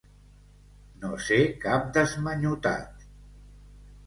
[1.03, 3.07] No ser cap desmanyotat.